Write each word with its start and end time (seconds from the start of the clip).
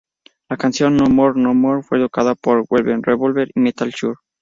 La 0.49 0.57
canción 0.57 0.97
"No 0.97 1.05
More 1.11 1.39
No 1.39 1.53
More" 1.53 1.83
fue 1.83 1.99
tocada 1.99 2.33
por 2.33 2.65
Velvet 2.71 3.05
Revolver 3.05 3.51
y 3.53 3.59
Metal 3.59 3.93
Church. 3.93 4.17